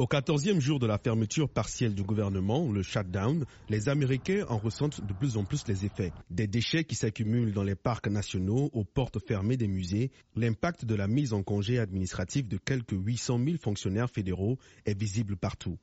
Au 0.00 0.06
quatorzième 0.06 0.62
jour 0.62 0.78
de 0.78 0.86
la 0.86 0.96
fermeture 0.96 1.50
partielle 1.50 1.94
du 1.94 2.02
gouvernement, 2.02 2.72
le 2.72 2.82
shutdown, 2.82 3.44
les 3.68 3.90
Américains 3.90 4.46
en 4.48 4.56
ressentent 4.56 5.02
de 5.02 5.12
plus 5.12 5.36
en 5.36 5.44
plus 5.44 5.68
les 5.68 5.84
effets. 5.84 6.14
Des 6.30 6.46
déchets 6.46 6.84
qui 6.84 6.94
s'accumulent 6.94 7.52
dans 7.52 7.64
les 7.64 7.74
parcs 7.74 8.08
nationaux, 8.08 8.70
aux 8.72 8.84
portes 8.84 9.18
fermées 9.18 9.58
des 9.58 9.68
musées, 9.68 10.10
l'impact 10.36 10.86
de 10.86 10.94
la 10.94 11.06
mise 11.06 11.34
en 11.34 11.42
congé 11.42 11.78
administratif 11.78 12.48
de 12.48 12.56
quelques 12.56 12.92
800 12.94 13.40
000 13.44 13.58
fonctionnaires 13.58 14.08
fédéraux 14.08 14.56
est 14.86 14.98
visible 14.98 15.36
partout. 15.36 15.76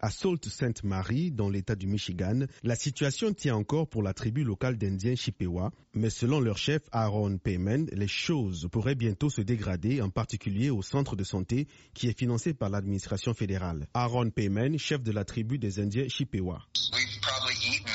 À 0.00 0.10
Sault 0.10 0.38
Sainte 0.48 0.84
Marie, 0.84 1.30
dans 1.30 1.48
l'État 1.48 1.74
du 1.74 1.86
Michigan, 1.86 2.40
la 2.62 2.76
situation 2.76 3.32
tient 3.32 3.56
encore 3.56 3.88
pour 3.88 4.02
la 4.02 4.12
tribu 4.12 4.44
locale 4.44 4.76
d'Indiens 4.76 5.14
Chippewa, 5.14 5.70
mais 5.94 6.10
selon 6.10 6.40
leur 6.40 6.58
chef 6.58 6.82
Aaron 6.92 7.38
Payman, 7.38 7.86
les 7.92 8.08
choses 8.08 8.68
pourraient 8.70 8.94
bientôt 8.94 9.30
se 9.30 9.40
dégrader, 9.40 10.02
en 10.02 10.10
particulier 10.10 10.70
au 10.70 10.82
centre 10.82 11.16
de 11.16 11.24
santé 11.24 11.66
qui 11.94 12.08
est 12.08 12.18
financé 12.18 12.54
par 12.54 12.70
l'administration 12.70 13.34
fédérale. 13.34 13.86
Aaron 13.94 14.30
Payman, 14.30 14.78
chef 14.78 15.02
de 15.02 15.12
la 15.12 15.24
tribu 15.24 15.58
des 15.58 15.80
Indiens 15.80 16.08
Chippewa. 16.08 16.62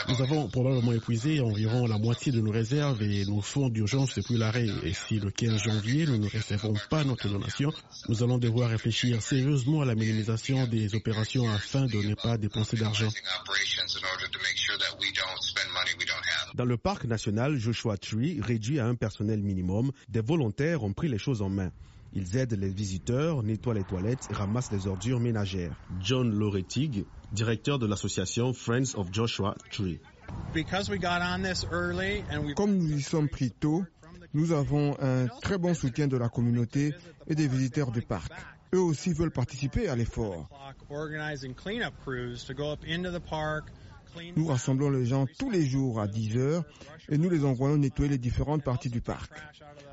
Nous 0.09 0.21
avons 0.21 0.47
probablement 0.47 0.91
épuisé 0.93 1.41
environ 1.41 1.87
la 1.87 1.97
moitié 1.97 2.31
de 2.31 2.41
nos 2.41 2.51
réserves 2.51 3.01
et 3.01 3.25
nos 3.25 3.41
fonds 3.41 3.69
d'urgence 3.69 4.15
depuis 4.15 4.37
l'arrêt. 4.37 4.67
Et 4.83 4.93
si 4.93 5.19
le 5.19 5.31
15 5.31 5.57
janvier, 5.63 6.05
nous 6.05 6.17
ne 6.17 6.27
réservons 6.27 6.73
pas 6.89 7.03
notre 7.03 7.29
donation, 7.29 7.71
nous 8.09 8.23
allons 8.23 8.37
devoir 8.37 8.69
réfléchir 8.69 9.21
sérieusement 9.21 9.81
à 9.81 9.85
la 9.85 9.95
minimisation 9.95 10.67
des 10.67 10.95
opérations 10.95 11.49
afin 11.49 11.85
de 11.85 11.97
ne 11.97 12.15
pas 12.15 12.37
dépenser 12.37 12.77
d'argent. 12.77 13.09
Dans 16.55 16.65
le 16.65 16.77
parc 16.77 17.05
national 17.05 17.57
Joshua 17.57 17.97
Tree, 17.97 18.41
réduit 18.41 18.79
à 18.79 18.85
un 18.87 18.95
personnel 18.95 19.41
minimum, 19.41 19.91
des 20.09 20.21
volontaires 20.21 20.83
ont 20.83 20.93
pris 20.93 21.07
les 21.07 21.17
choses 21.17 21.41
en 21.41 21.49
main. 21.49 21.71
Ils 22.13 22.35
aident 22.35 22.59
les 22.59 22.69
visiteurs, 22.69 23.41
nettoient 23.41 23.73
les 23.73 23.85
toilettes 23.85 24.27
et 24.29 24.33
ramassent 24.33 24.71
les 24.71 24.85
ordures 24.87 25.21
ménagères. 25.21 25.73
John 25.99 26.29
Loretig, 26.29 27.05
directeur 27.31 27.79
de 27.79 27.85
l'association 27.87 28.53
Friends 28.53 28.95
of 28.95 29.07
Joshua 29.11 29.55
Tree. 29.71 29.99
Comme 32.55 32.77
nous 32.77 32.97
y 32.97 33.01
sommes 33.01 33.29
pris 33.29 33.51
tôt, 33.51 33.83
nous 34.33 34.51
avons 34.51 34.95
un 35.01 35.27
très 35.41 35.57
bon 35.57 35.73
soutien 35.73 36.07
de 36.07 36.17
la 36.17 36.29
communauté 36.29 36.93
et 37.27 37.35
des 37.35 37.47
visiteurs 37.47 37.91
du 37.91 38.01
parc. 38.01 38.31
Eux 38.73 38.79
aussi 38.79 39.13
veulent 39.13 39.31
participer 39.31 39.89
à 39.89 39.95
l'effort. 39.95 40.49
Nous 44.35 44.45
rassemblons 44.45 44.89
les 44.89 45.05
gens 45.05 45.25
tous 45.39 45.49
les 45.49 45.65
jours 45.65 45.99
à 45.99 46.07
10 46.07 46.37
heures 46.37 46.63
et 47.09 47.17
nous 47.17 47.29
les 47.29 47.43
envoyons 47.45 47.77
nettoyer 47.77 48.11
les 48.11 48.17
différentes 48.17 48.63
parties 48.63 48.89
du 48.89 49.01
parc. 49.01 49.31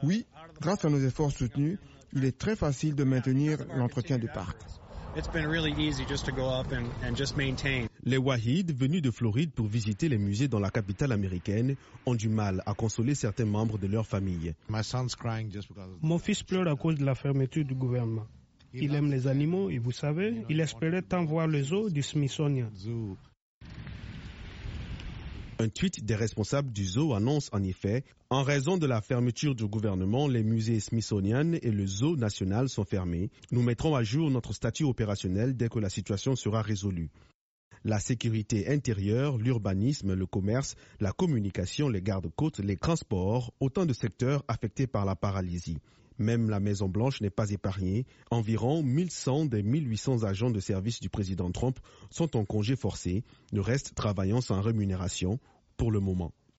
Oui, 0.03 0.27
grâce 0.61 0.85
à 0.85 0.91
nos 0.91 1.01
efforts 1.01 1.33
soutenus, 1.33 1.79
il 2.13 2.25
est 2.25 2.37
très 2.37 2.57
facile 2.57 2.95
de 2.95 3.05
maintenir 3.05 3.59
l'entretien 3.77 4.19
du 4.19 4.29
parc. 4.29 4.57
Les 8.05 8.17
Wahid, 8.19 8.73
venus 8.77 9.03
de 9.03 9.11
Floride 9.11 9.53
pour 9.53 9.67
visiter 9.67 10.09
les 10.09 10.19
musées 10.19 10.49
dans 10.49 10.61
la 10.61 10.71
capitale 10.71 11.13
américaine, 11.13 11.77
ont 12.05 12.15
du 12.15 12.29
mal 12.29 12.63
à 12.67 12.75
consoler 12.75 13.15
certains 13.15 13.47
membres 13.47 13.79
de 13.79 13.87
leur 13.87 14.07
famille. 14.07 14.55
Mon 16.03 16.19
fils 16.19 16.43
pleure 16.43 16.69
à 16.69 16.77
cause 16.77 16.97
de 16.97 17.05
la 17.05 17.15
fermeture 17.15 17.65
du 17.65 17.75
gouvernement. 17.75 18.27
Il 18.75 18.95
aime 18.95 19.11
les 19.11 19.27
animaux 19.27 19.71
et 19.71 19.79
vous 19.79 19.93
savez, 19.93 20.45
il 20.51 20.61
espérait 20.61 21.03
tant 21.03 21.25
voir 21.25 21.47
le 21.47 21.63
zoo 21.63 21.89
du 21.89 22.03
Smithsonian. 22.03 22.71
Un 25.61 25.71
tweet 25.71 26.05
des 26.05 26.15
responsables 26.15 26.71
du 26.71 26.85
zoo 26.85 27.15
annonce 27.15 27.49
en 27.53 27.65
effet, 27.65 28.05
en 28.31 28.45
raison 28.45 28.77
de 28.77 28.87
la 28.87 29.01
fermeture 29.01 29.57
du 29.57 29.67
gouvernement, 29.67 30.29
les 30.29 30.45
musées 30.45 30.79
Smithsonian 30.79 31.55
et 31.55 31.73
le 31.73 31.85
zoo 31.85 32.17
national 32.17 32.69
sont 32.69 32.85
fermés. 32.85 33.29
Nous 33.51 33.63
mettrons 33.63 33.97
à 33.97 34.05
jour 34.05 34.31
notre 34.31 34.53
statut 34.53 34.85
opérationnel 34.85 35.57
dès 35.57 35.69
que 35.69 35.81
la 35.81 35.91
situation 35.91 36.37
sera 36.37 36.63
résolue. 36.63 37.11
La 37.83 37.99
sécurité 37.99 38.69
intérieure, 38.69 39.37
l'urbanisme, 39.37 40.15
le 40.15 40.27
commerce, 40.27 40.77
la 41.01 41.11
communication, 41.11 41.89
les 41.89 42.03
gardes-côtes, 42.03 42.61
les 42.61 42.77
transports, 42.77 43.53
autant 43.59 43.85
de 43.85 43.93
secteurs 43.93 44.45
affectés 44.47 44.87
par 44.87 45.05
la 45.05 45.17
paralysie. 45.17 45.79
Même 46.19 46.51
la 46.51 46.61
Maison 46.61 46.89
Blanche 46.89 47.21
n'est 47.21 47.31
pas 47.31 47.51
épargnée. 47.51 48.07
Environ 48.31 48.83
1100 48.83 49.47
des 49.47 49.63
1800 49.63 50.25
agents 50.25 50.51
de 50.51 50.61
service 50.61 51.01
du 51.01 51.09
président 51.09 51.51
Trump 51.51 51.79
sont 52.11 52.37
en 52.37 52.45
congé 52.45 52.77
forcé, 52.77 53.23
le 53.53 53.61
reste 53.61 53.95
travaillant 53.95 54.41
sans 54.41 54.61
rémunération 54.61 55.39
pour 55.77 55.93
le 55.93 56.01
moment. 56.01 56.33